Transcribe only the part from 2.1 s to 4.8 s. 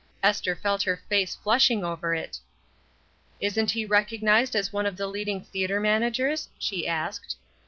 it. "Isn't he recognized as